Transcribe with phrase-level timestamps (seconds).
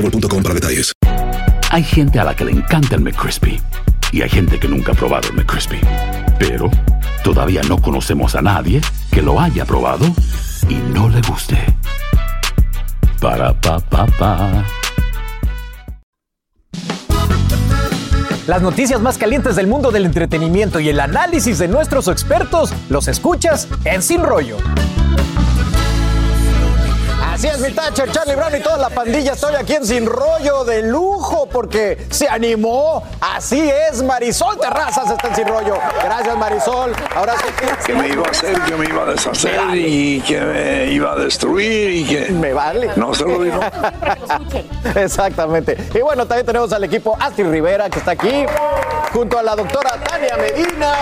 [0.00, 0.92] boostmobile.com para detalles.
[1.70, 3.60] Hay gente a la que le encanta el McCrispy
[4.12, 5.80] y hay gente que nunca ha probado el McCrispy.
[6.38, 6.70] Pero
[7.22, 8.80] todavía no conocemos a nadie
[9.10, 10.06] que lo haya probado
[10.68, 11.58] y no le guste.
[13.20, 14.64] Para pa pa pa.
[18.46, 23.06] Las noticias más calientes del mundo del entretenimiento y el análisis de nuestros expertos los
[23.06, 24.56] escuchas en Sin Rollo.
[27.38, 29.34] Así es, mi Thatcher, Charlie Brown y toda la pandilla.
[29.34, 33.04] Estoy aquí en Sin Rollo de lujo porque se animó.
[33.20, 35.78] Así es, Marisol Terrazas está en Sin Rollo.
[36.02, 36.96] Gracias, Marisol.
[37.14, 37.44] Ahora sí
[37.86, 41.14] que me iba a hacer, que me iba a deshacer y que me iba a
[41.14, 42.32] destruir y que.
[42.32, 42.90] Me vale.
[42.96, 43.60] No se lo digo.
[44.96, 45.76] Exactamente.
[45.94, 48.46] Y bueno, también tenemos al equipo Astrid Rivera que está aquí,
[49.12, 50.92] junto a la doctora Tania Medina.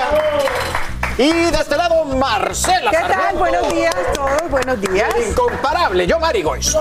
[1.19, 2.91] Y de este lado, Marcela.
[2.91, 3.36] ¿Qué tal?
[3.36, 5.09] Buenos días a todos, buenos días.
[5.17, 6.77] El incomparable, yo Mari Goiz.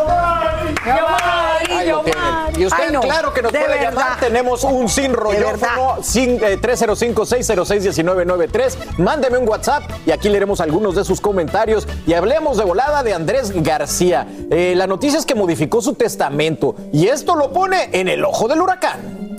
[1.69, 2.21] Ahí lo tienen.
[2.57, 3.91] Y usted, Ay, no, claro que nos de puede verdad.
[3.91, 4.19] llamar.
[4.19, 8.97] Tenemos un sin rollófono, sin, eh, 305-606-1993.
[8.97, 11.87] Mándeme un WhatsApp y aquí leeremos algunos de sus comentarios.
[12.05, 14.27] Y hablemos de volada de Andrés García.
[14.51, 18.49] Eh, la noticia es que modificó su testamento y esto lo pone en el ojo
[18.49, 19.37] del huracán.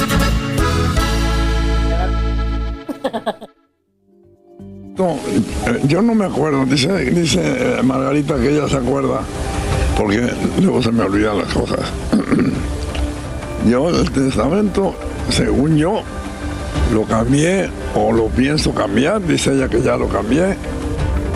[4.99, 5.11] No,
[5.67, 9.21] eh, yo no me acuerdo, dice, dice eh, Margarita que ella se acuerda,
[9.95, 10.27] porque
[10.62, 11.81] luego se me olvidan las cosas.
[13.69, 14.95] Yo el testamento,
[15.29, 16.03] según yo,
[16.95, 20.56] lo cambié o lo pienso cambiar, dice ella que ya lo cambié,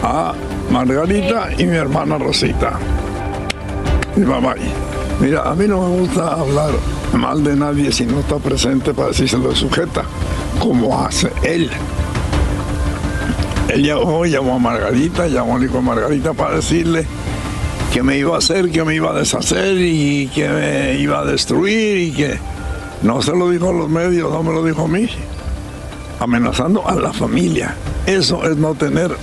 [0.05, 0.33] a
[0.71, 2.79] Margarita y mi hermana Rosita.
[4.15, 4.55] Mi mamá.
[5.19, 6.71] Mira, a mí no me gusta hablar
[7.15, 10.05] mal de nadie si no está presente para decírselo de sujeta,
[10.61, 11.69] como hace él.
[13.73, 17.07] Él llamó, llamó a Margarita, llamó hijo de Margarita para decirle
[17.93, 21.25] que me iba a hacer, que me iba a deshacer y que me iba a
[21.25, 22.39] destruir y que
[23.03, 25.09] no se lo dijo a los medios, no me lo dijo a mí,
[26.19, 27.77] amenazando a la familia.
[28.07, 29.17] Eso es no tener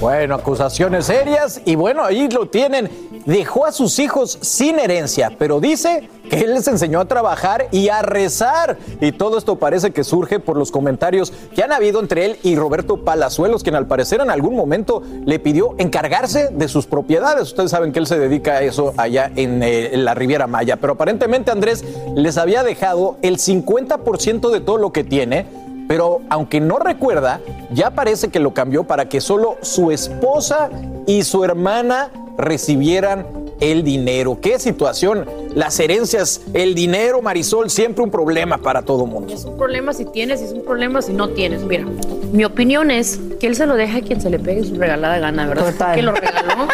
[0.00, 2.88] Bueno, acusaciones serias y bueno, ahí lo tienen.
[3.26, 7.88] Dejó a sus hijos sin herencia, pero dice que él les enseñó a trabajar y
[7.88, 8.78] a rezar.
[9.00, 12.54] Y todo esto parece que surge por los comentarios que han habido entre él y
[12.54, 17.42] Roberto Palazuelos, quien al parecer en algún momento le pidió encargarse de sus propiedades.
[17.42, 20.92] Ustedes saben que él se dedica a eso allá en, eh, la Riviera Maya, pero
[20.92, 21.84] aparentemente Andrés
[22.14, 27.40] les había dejado el 50% de todo lo que tiene pero aunque no recuerda,
[27.72, 30.70] ya parece que lo cambió para que solo su esposa
[31.06, 33.26] y su hermana recibieran
[33.60, 34.38] el dinero.
[34.40, 35.26] ¿Qué situación?
[35.54, 39.32] Las herencias, el dinero, Marisol, siempre un problema para todo mundo.
[39.34, 41.62] Es un problema si tienes y es un problema si no tienes.
[41.62, 41.86] Mira,
[42.32, 45.18] mi opinión es que él se lo deja a quien se le pegue su regalada
[45.18, 45.72] gana, ¿verdad?
[45.72, 45.96] Total.
[45.96, 46.68] Que lo regaló.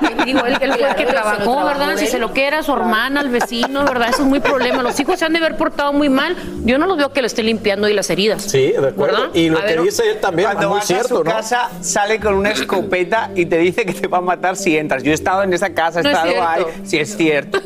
[0.26, 1.96] Digo, él, él fue el que trabajó, ¿verdad?
[1.96, 4.10] Si se lo quiera a su hermana, al vecino, ¿verdad?
[4.10, 4.82] Eso es muy problema.
[4.82, 6.36] Los hijos se han de haber portado muy mal.
[6.64, 8.42] Yo no los veo que le esté limpiando ahí las heridas.
[8.42, 9.16] Sí, de acuerdo.
[9.18, 9.34] ¿Verdad?
[9.34, 11.30] Y lo A que ver, dice él también, Cuando muy vas cierto, a su ¿no?
[11.30, 15.02] casa, sale con una escopeta y te dice que te va a matar si entras.
[15.02, 16.62] Yo he estado en esa casa, he No es estado ahí.
[16.64, 16.80] cierto.
[16.84, 17.58] Sí, es cierto.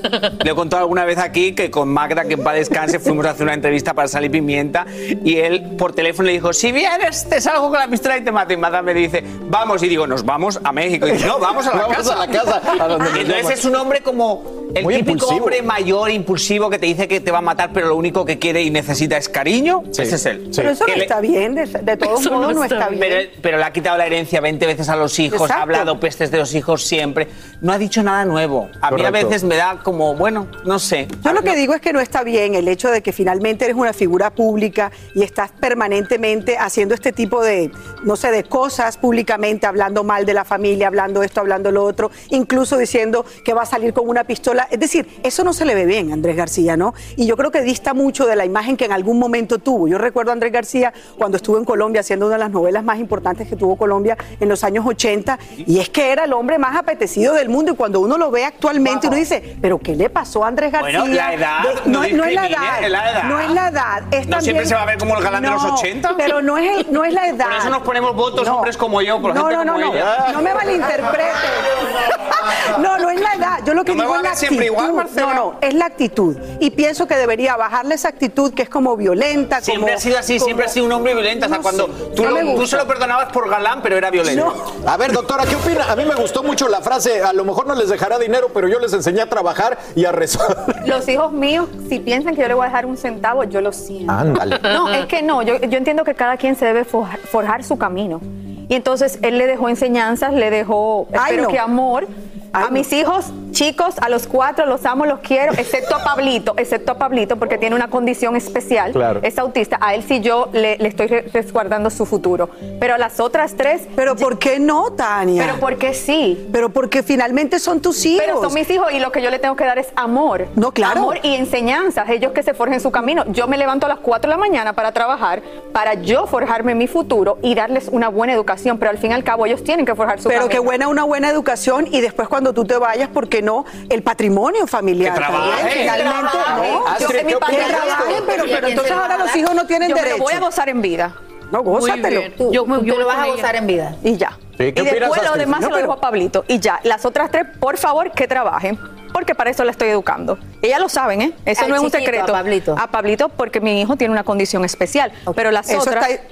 [0.44, 3.30] Le he contado alguna vez aquí que con Magda, que en paz descanse, fuimos a
[3.30, 4.86] hacer una entrevista para Sal y Pimienta
[5.24, 8.32] y él por teléfono le dijo, si vienes, te salgo con la pistola y te
[8.32, 8.52] mato.
[8.52, 9.82] Y Magda me dice, vamos.
[9.82, 11.06] Y digo, nos vamos a México.
[11.06, 12.14] Y dice, no, vamos a la Vamos casa.
[12.14, 12.49] a la casa,
[12.80, 15.40] a donde Entonces es un hombre como el Muy típico impulsivo.
[15.44, 18.38] hombre mayor, impulsivo, que te dice que te va a matar, pero lo único que
[18.38, 19.82] quiere y necesita es cariño.
[19.90, 20.02] Sí.
[20.02, 20.44] Ese es él.
[20.50, 20.56] Sí.
[20.56, 23.00] Pero eso Que no está bien, de, de todos Eso no modos no está bien.
[23.00, 25.54] pero, pero le ha quitado la herencia 20 veces a los hijos, Exacto.
[25.58, 27.28] ha hablado pestes de los hijos siempre.
[27.60, 28.68] No ha dicho nada nuevo.
[28.80, 31.08] A mí a veces me da como, bueno, no sé.
[31.22, 33.12] Yo A lo que no- digo es que no está bien el hecho de que
[33.12, 37.70] finalmente eres una figura pública y estás permanentemente haciendo este tipo de,
[38.04, 42.10] no sé, de cosas públicamente, hablando mal de la familia, hablando esto, hablando lo otro,
[42.30, 45.64] incluso diciendo que va a salir con una pistola la- es decir, eso no se
[45.64, 46.94] le ve bien a Andrés García, ¿no?
[47.16, 49.88] Y yo creo que dista mucho de la imagen que en algún momento tuvo.
[49.88, 52.98] Yo recuerdo a Andrés García cuando estuvo en Colombia haciendo una de las novelas más
[52.98, 56.76] importantes que tuvo Colombia en los años 80, y es que era el hombre más
[56.76, 60.44] apetecido del mundo, y cuando uno lo ve actualmente, uno dice, ¿pero qué le pasó
[60.44, 61.00] a Andrés García?
[61.00, 63.22] Bueno, la edad, De- no no, no es la edad, es la edad.
[63.24, 64.02] no es la edad.
[64.10, 66.14] Es ¿No también- siempre se va a ver como el galán de los No, 80?
[66.16, 67.46] Pero no es, el- no es la edad.
[67.46, 68.56] Por eso nos ponemos votos No.
[68.56, 70.32] hombres como yo, por no, gente no, no, como no, ella.
[70.32, 71.30] no me malinterprete.
[72.80, 73.58] No, no es la edad.
[73.64, 74.64] Yo lo que ¿No digo es la actitud.
[74.64, 75.34] igual, Marcela?
[75.34, 76.36] no, no, es la actitud.
[76.60, 79.60] Y pienso que debería bajarle esa actitud que es como violenta.
[79.60, 81.46] Siempre como- ha sido así, como- siempre ha sido un hombre violento.
[81.46, 84.10] Hasta No cuando sé, tú, no lo- tú se lo perdonabas por galán, pero era
[84.10, 84.52] violento.
[84.86, 85.90] A ver, doctora, ¿qué opina?
[85.90, 88.68] A mí me gustó mucho la frase, a lo mejor no les dejará dinero, pero
[88.68, 90.56] yo les enseñé a trabajar y a rezar.
[90.86, 93.72] Los hijos míos, si piensan que yo le voy a dejar un centavo, yo lo
[93.72, 94.12] siento.
[94.12, 94.58] Ándale.
[94.70, 97.76] No, es que no, yo, yo entiendo que cada quien se debe forjar, forjar su
[97.76, 98.20] camino.
[98.68, 101.48] Y entonces él le dejó enseñanzas, le dejó, Ay, espero no.
[101.48, 102.06] que amor.
[102.52, 102.70] Ay, a no.
[102.70, 106.98] mis hijos, chicos, a los cuatro los amo, los quiero, excepto a Pablito, excepto a
[106.98, 109.20] Pablito porque tiene una condición especial, Claro.
[109.22, 109.78] es autista.
[109.80, 112.50] A él sí yo le, le estoy re- resguardando su futuro.
[112.78, 115.42] Pero a las otras tres, Pero ¿por qué no, Tania?
[115.44, 116.48] pero porque sí.
[116.52, 118.22] Pero porque finalmente son tus hijos.
[118.26, 120.46] Pero son mis hijos y lo que yo le tengo que dar es amor.
[120.56, 121.00] No, claro.
[121.00, 122.08] Amor y enseñanzas.
[122.10, 123.24] Ellos que se forjen su camino.
[123.32, 125.42] Yo me levanto a las 4 de la mañana para trabajar,
[125.72, 128.78] para yo forjarme mi futuro y darles una buena educación.
[128.78, 130.52] Pero al fin y al cabo ellos tienen que forjar su Pero camino.
[130.52, 133.64] qué buena una buena educación y después cuando tú te vayas, ¿por qué no?
[133.88, 135.14] El patrimonio familiar.
[135.14, 135.86] Que trabajen.
[136.04, 136.98] no.
[136.98, 137.86] Yo en mi ¿qué patria Que opinas de esto?
[137.96, 140.18] trabajen, pero, pero entonces ahora los hijos no tienen Yo derecho.
[140.18, 141.14] voy a gozar en vida.
[141.50, 142.22] No, gózatelo.
[142.36, 143.34] Tú, Yo tú yo lo vas a ella.
[143.34, 143.96] gozar en vida.
[144.04, 144.38] Y ya.
[144.56, 146.44] Sí, ¿qué y después lo demás No, se lo dejo a Pablito.
[146.46, 146.78] Y ya.
[146.84, 148.78] Las otras tres, por favor, que trabajen.
[149.12, 150.38] Porque para eso la estoy educando.
[150.62, 151.32] Ellas lo saben, ¿eh?
[151.44, 152.32] Eso no es un secreto.
[152.32, 152.76] a Pablito.
[152.78, 155.10] A Pablito, porque mi hijo tiene una condición especial.
[155.34, 156.08] Pero las Eso otras.
[156.08, 156.22] está-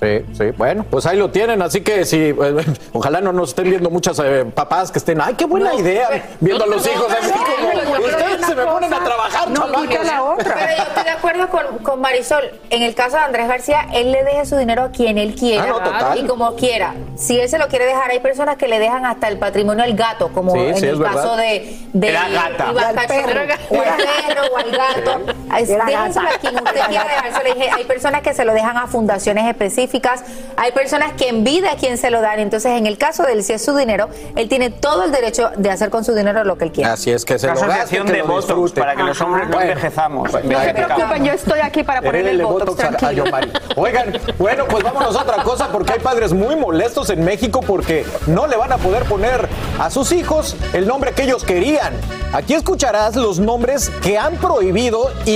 [0.00, 3.70] Sí, sí, bueno, pues ahí lo tienen, así que si, eh, ojalá no nos estén
[3.70, 6.08] viendo muchas eh, papás que estén, ay, qué buena idea,
[6.40, 10.06] viendo a los hijos así como, ustedes se me ponen a trabajar, No chamacos".
[10.06, 10.54] la otra.
[10.54, 12.44] Pero yo estoy de acuerdo con, con Marisol.
[12.70, 15.64] En el caso de Andrés García, él le deje su dinero a quien él quiera
[15.64, 16.18] Ah, no, total.
[16.18, 16.94] y como quiera.
[17.16, 19.94] Si él se lo quiere dejar, hay personas que le dejan hasta el patrimonio al
[19.94, 21.14] gato, como Sí, en sí, el verdad.
[21.14, 22.66] caso de, de Era gata.
[22.70, 23.54] Iván Al Cachorro, perro.
[23.70, 25.32] o al perro o al gato.
[25.48, 26.34] Déjenselo gata.
[26.34, 27.54] a quien usted quiera dejárselo.
[27.54, 30.22] Dije, Hay personas que se lo dejan a fundaciones específicas,
[30.56, 32.38] hay personas que en vida a quien se lo dan.
[32.40, 35.50] Entonces, en el caso de él, si es su dinero, él tiene todo el derecho
[35.56, 36.92] de hacer con su dinero lo que él quiera.
[36.92, 38.80] Así es que se La lo asociación de votos disfrute.
[38.80, 40.30] para que los hombres no envejezamos.
[40.32, 43.40] bueno, No se preocupen, yo estoy aquí para ponerle el botox, botox a- a.
[43.76, 48.04] Oigan, bueno, pues vámonos a otra cosa porque hay padres muy molestos en México porque
[48.26, 51.92] no le van a poder poner a sus hijos el nombre que ellos querían.
[52.32, 55.35] Aquí escucharás los nombres que han prohibido y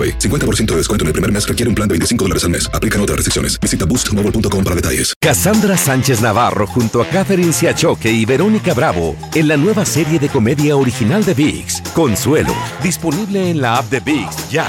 [0.01, 0.17] AroPay.
[0.17, 2.69] 50% de descuento en el primer mes requiere un plan de 25 dólares al mes.
[2.73, 3.59] Aplican otras restricciones.
[3.59, 5.13] Visita boostmobile.com para detalles.
[5.19, 10.29] Cassandra Sánchez Navarro junto a Catherine Siachoque y Verónica Bravo en la nueva serie de
[10.29, 14.67] comedia original de VIX, Consuelo, disponible en la app de VIX ya.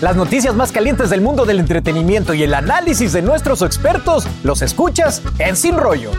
[0.00, 4.62] Las noticias más calientes del mundo del entretenimiento y el análisis de nuestros expertos los
[4.62, 6.12] escuchas en Sin Rollo.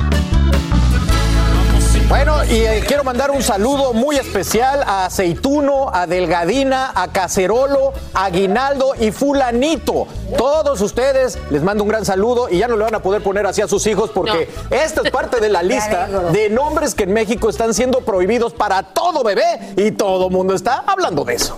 [2.11, 7.93] Bueno, y eh, quiero mandar un saludo muy especial a Aceituno, a Delgadina, a Cacerolo,
[8.13, 10.07] a Aguinaldo y Fulanito.
[10.37, 13.47] Todos ustedes les mando un gran saludo y ya no le van a poder poner
[13.47, 17.13] así a sus hijos porque esta es parte de la lista de nombres que en
[17.13, 21.57] México están siendo prohibidos para todo bebé y todo mundo está hablando de eso.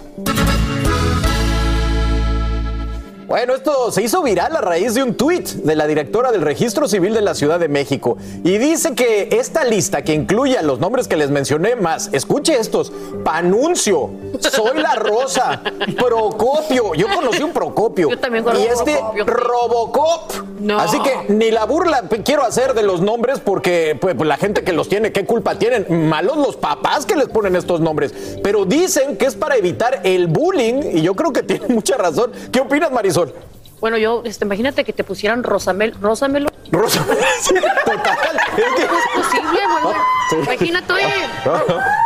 [3.34, 6.88] Bueno, esto se hizo viral a raíz de un tuit de la directora del Registro
[6.88, 10.80] Civil de la Ciudad de México y dice que esta lista que incluye a los
[10.80, 12.94] nombres que les mencioné más, escuche estos,
[13.26, 15.64] Panuncio, Soy la Rosa,
[15.98, 19.26] Procopio, yo conocí un Procopio Yo también y conozco este Procopio.
[19.26, 20.34] Robocop.
[20.60, 20.80] No.
[20.80, 24.74] Así que ni la burla quiero hacer de los nombres porque pues, la gente que
[24.74, 26.08] los tiene, ¿qué culpa tienen?
[26.08, 28.14] Malos los papás que les ponen estos nombres,
[28.44, 32.32] pero dicen que es para evitar el bullying y yo creo que tiene mucha razón.
[32.52, 33.23] ¿Qué opinas, Marisol?
[33.80, 36.50] Bueno, yo, este, imagínate que te pusieran Rosamel, Rosamelo.
[36.74, 37.06] Rosa,
[37.86, 38.38] total.
[38.58, 39.96] Es que- ¿Cómo es posible, güey?
[40.30, 40.36] Sí.
[40.38, 41.14] Imagínate, oye,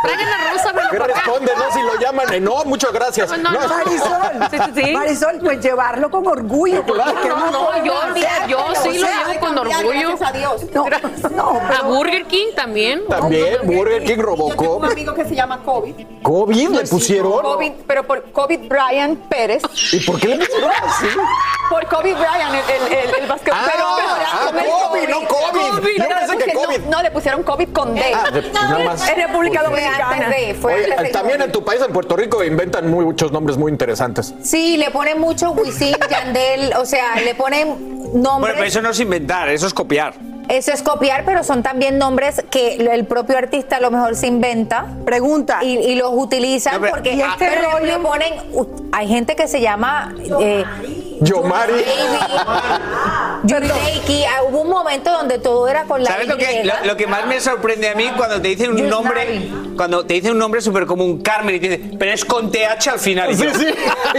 [0.02, 1.72] traigan a Rosamelo ¿Qué responde, no?
[1.72, 3.30] Si lo llaman, eh, no, muchas gracias.
[3.30, 3.68] No, no, no.
[3.68, 4.92] Marisol, Sí, sí, sí.
[4.92, 6.84] Marisol, pues llevarlo con orgullo.
[6.84, 7.20] porque Claro.
[7.22, 8.48] ¿qué No, no, yo, hacer?
[8.48, 10.08] yo sí lo llevo con orgullo.
[10.08, 10.62] Gracias a Dios.
[10.74, 10.84] No,
[11.30, 13.06] no, A pero Burger King también.
[13.08, 14.76] También, Burger King Yo tengo Robocop.
[14.84, 15.94] un amigo que se llama COVID.
[16.22, 17.40] ¿COVID le pusieron?
[17.42, 19.62] COVID, pero por COVID Brian Pérez.
[19.92, 21.06] ¿Y por qué le pusieron así?
[21.70, 23.66] Por COVID Brian, el, el, el, el basquetbolero.
[23.68, 23.88] Ah, Pero-
[24.32, 25.80] ah, COVID, no COVID.
[25.82, 26.80] Pensé que pusieron- COVID.
[26.90, 28.02] No, le pusieron COVID con D.
[28.14, 28.24] Ah.
[28.32, 30.28] En República Fue Dominicana.
[30.28, 33.56] de, fue Oye, antes de también en tu país, en Puerto Rico, inventan muchos nombres
[33.56, 34.34] muy interesantes.
[34.42, 37.68] Sí, le ponen mucho Wisin, Yandel, o sea, le ponen
[38.12, 38.54] Bueno, nombres.
[38.54, 40.14] pero eso no es inventar, eso es copiar.
[40.48, 44.28] Eso es copiar, pero son también nombres que el propio artista a lo mejor se
[44.28, 45.58] inventa pregunta.
[45.62, 47.84] y, y los utilizan No, pero- porque ¿Y este pero rollo?
[47.84, 48.32] le ponen.
[48.92, 50.14] Hay gente que se llama.
[50.40, 50.64] Eh,
[51.20, 51.84] Yomari.
[53.44, 54.24] Yurireiki.
[54.24, 57.06] Ah, Hubo un momento donde todo era con la ¿Sabes lo que, lo, lo que
[57.06, 58.90] más me sorprende a mí cuando te dicen un Yusnari.
[58.90, 62.50] nombre, cuando te dicen un nombre súper común, Carmen, y te dicen, pero es con
[62.50, 63.30] TH al final.
[63.30, 63.66] Y Sí, sí.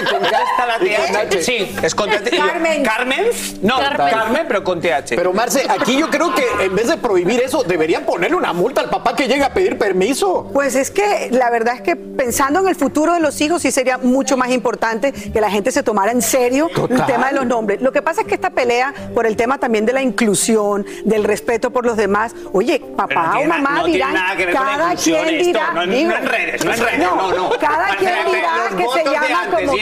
[0.09, 1.41] ¿Con está la con TH?
[1.43, 2.29] Sí, es con TH.
[2.37, 2.83] Carmen.
[2.83, 3.25] ¿Carmen?
[3.61, 4.09] No, Carmen.
[4.09, 5.15] Carmen, pero con TH.
[5.15, 8.81] Pero Marce, aquí yo creo que en vez de prohibir eso, deberían ponerle una multa
[8.81, 10.49] al papá que llega a pedir permiso.
[10.53, 13.71] Pues es que la verdad es que pensando en el futuro de los hijos sí
[13.71, 17.01] sería mucho más importante que la gente se tomara en serio Total.
[17.01, 17.81] el tema de los nombres.
[17.81, 21.23] Lo que pasa es que esta pelea por el tema también de la inclusión, del
[21.23, 24.15] respeto por los demás, oye, papá no o mamá no dirán,
[24.51, 27.49] cada quien dirá, no, no digo, en redes, no en redes, no, no.
[27.59, 29.79] cada quien dirá que se llama como y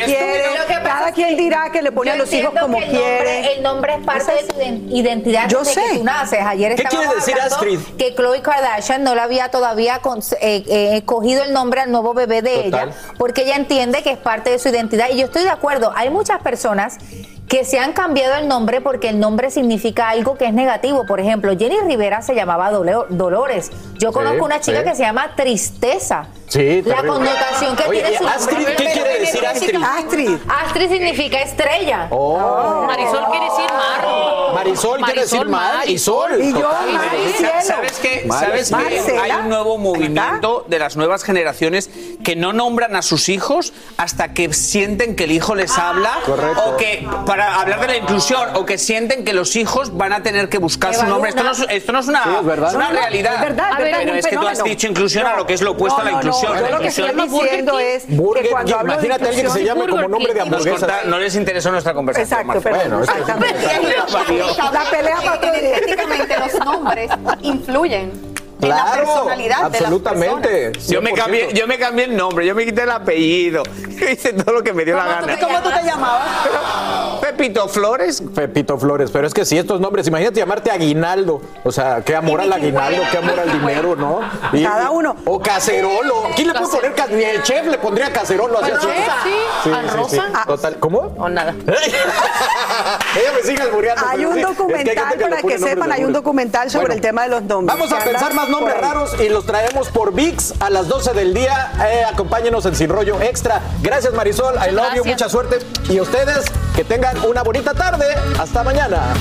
[1.17, 3.13] quien que dirá que le pone a yo los hijos como que el quiere.
[3.15, 5.81] Nombre, el nombre es parte de tu iden- identidad Yo desde sé.
[5.91, 6.39] que tú naces.
[6.41, 7.79] Ayer ¿Qué estábamos quiere decir hablando Astrid?
[7.97, 12.13] que Khloe Kardashian no le había todavía con- eh, eh, cogido el nombre al nuevo
[12.13, 12.89] bebé de Total.
[12.89, 15.07] ella porque ella entiende que es parte de su identidad.
[15.11, 15.91] Y yo estoy de acuerdo.
[15.95, 16.97] Hay muchas personas
[17.47, 21.05] que se han cambiado el nombre porque el nombre significa algo que es negativo.
[21.05, 23.71] Por ejemplo, Jenny Rivera se llamaba Dolores.
[23.97, 24.83] Yo conozco una chica sí.
[24.89, 26.27] que se llama Tristeza.
[26.47, 27.07] Sí, La terrible.
[27.13, 28.75] connotación que Oye, tiene su Astrid, nombre.
[28.75, 29.75] ¿qué quiere decir Astrid?
[29.83, 30.37] Astrid.
[30.65, 32.07] Astrid significa estrella.
[32.09, 32.83] Oh.
[32.85, 34.05] Marisol quiere decir mar.
[34.53, 36.31] Marisol quiere decir Marisol, mar y sol.
[36.41, 37.51] Y yo, mar y cielo.
[37.63, 38.23] ¿Sabes qué?
[38.27, 39.23] Mar- ¿Sabes que Marcela.
[39.23, 41.89] hay un nuevo movimiento de las nuevas generaciones
[42.23, 46.63] que no nombran a sus hijos hasta que sienten que el hijo les habla Correcto.
[46.65, 50.23] o que para hablar de la inclusión o que sienten que los hijos van a
[50.23, 51.29] tener que buscar su nombre.
[51.29, 52.69] Esto no es, esto no es una, Sí, es verdad.
[52.69, 53.33] es una No, no, realidad.
[53.35, 55.61] es verdad, es Pero verdad, es que tú has dicho inclusión a lo que es
[55.61, 56.59] lo opuesto a la No, no, no, inclusión.
[56.59, 59.51] yo lo que estoy diciendo es que Burger cuando King, hablo de imagínate alguien que
[59.51, 60.79] se llame como nombre de hamburguesa.
[60.87, 62.39] corta- no les interesó nuestra conversación.
[62.41, 63.67] Exacto, pero Bueno, es que- exactamente.
[64.37, 65.21] La pelea
[65.61, 65.75] día.
[65.75, 68.26] Estéticamente los nombres influyen
[68.61, 70.47] en la Claro, personalidad absolutamente.
[70.49, 70.87] de las personas.
[70.87, 71.15] Yo me, 100%.
[71.15, 74.63] cambié, yo me cambié el nombre, yo me quité el apellido, yo hice todo lo
[74.63, 75.39] que me dio la ¿Cómo tú, gana.
[75.39, 76.27] cómo tú te llamabas?
[77.21, 82.01] Pepito Flores, Pepito Flores, pero es que si estos nombres, imagínate llamarte Aguinaldo, o sea,
[82.03, 84.21] qué amor al aguinaldo, qué amor al dinero, ¿no?
[84.53, 85.15] Y- Cada uno.
[85.25, 86.23] O cacerolo.
[86.35, 88.71] ¿Quién le puede poner Ni el chef le pondría cacerolo así.
[88.71, 88.87] así.
[89.63, 90.23] Sí, ¿A Rosa?
[90.45, 91.13] Total, ¿cómo?
[91.17, 91.53] O nada.
[93.15, 94.03] Ella me sigue albureando.
[94.07, 96.95] Hay un sí, es que hay documental, para que sepan, hay un documental sobre Bueno,
[96.95, 97.77] el tema de los nombres.
[97.77, 101.13] Vamos a pensar anda más nombres raros y los traemos por VIX a las 12
[101.13, 101.71] del día.
[101.85, 103.61] Eh, acompáñenos en Sin Rollo Extra.
[103.81, 105.59] Gracias Marisol, I love you, mucha suerte.
[105.89, 108.05] Y ustedes que tengan una bonita tarde.
[108.39, 109.13] Hasta mañana.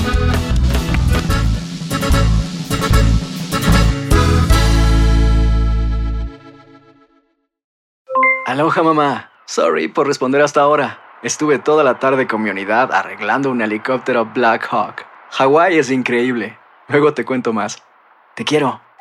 [8.45, 9.31] Aloha mamá.
[9.45, 10.99] Sorry por responder hasta ahora.
[11.21, 15.05] Estuve toda la tarde con mi unidad arreglando un helicóptero Black Hawk.
[15.31, 16.57] Hawái es increíble.
[16.87, 17.83] Luego te cuento más.
[18.35, 18.86] Te quiero.